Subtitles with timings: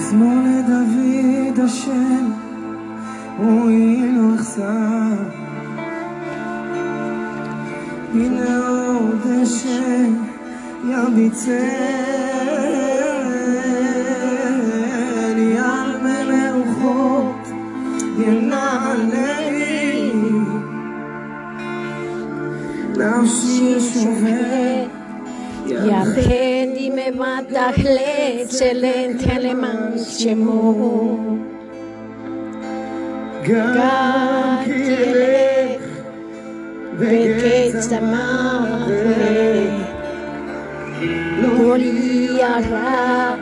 [0.00, 2.30] עצמו לדוד השם,
[3.38, 5.12] רואי לו אכסר.
[8.14, 10.06] הנה עוד דשא
[10.88, 12.19] יביצני
[26.16, 31.38] Handy me mata excelente alemán chemo.
[33.46, 34.98] Gantile,
[36.98, 39.70] vete esta madre.
[41.40, 43.36] Gloria ra,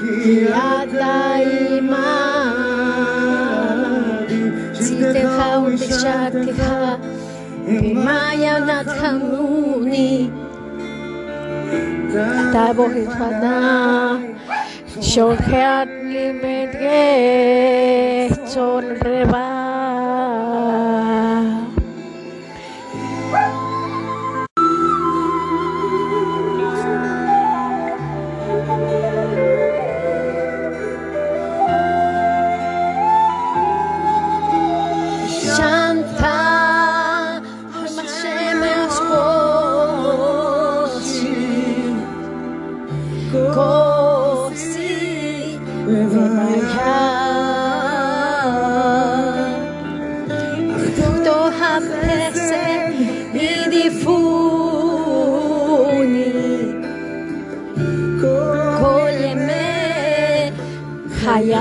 [0.00, 2.70] guiada y mar.
[4.74, 6.98] Si te ha un pechate ha,
[7.66, 10.39] en maya nat hamuni.
[12.10, 14.18] Tabo Hifana,
[14.98, 16.72] Shohat Limet
[18.34, 19.59] Gestol Reba.
[61.30, 61.54] חיי.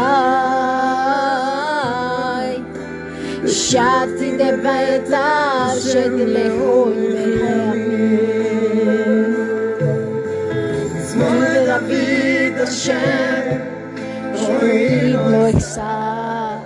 [3.47, 8.19] שבתי דבית אשת לאוי מלאמין
[10.99, 13.57] זמן לדוד השם
[14.35, 16.57] שמועיל לא יחסר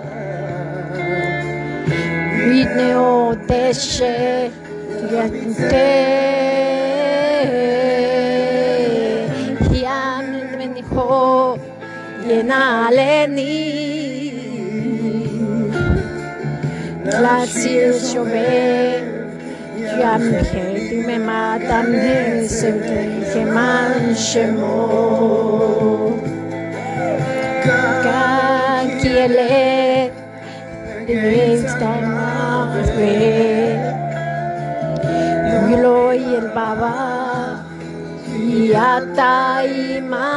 [2.47, 4.52] מיד נאות אשת
[5.12, 6.73] יתנתן
[12.53, 13.58] Naleni.
[17.24, 19.02] Lasir Shomer.
[20.02, 22.78] Yam Keti Mematam Hesem
[23.31, 23.94] Keman
[24.25, 24.80] Shemo.
[28.06, 29.53] Kakiele.
[35.69, 36.96] Gloy el Baba
[38.31, 40.30] y Ataima.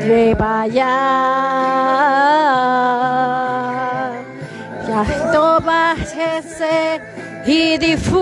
[0.00, 0.96] koyesi rebaya
[4.88, 7.00] ya toba hese
[7.44, 8.12] hidifuni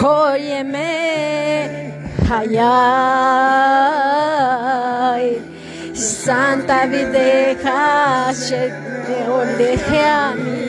[0.00, 0.92] koyeme
[2.28, 2.88] hayai
[5.94, 7.80] Santa videja
[8.46, 10.67] shete olejeami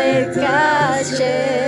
[0.00, 1.59] de calle.